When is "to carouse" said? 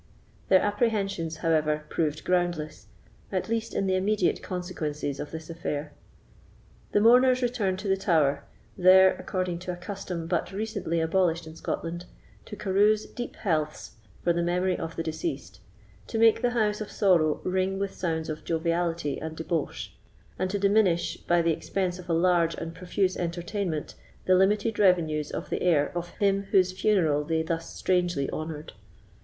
12.45-13.05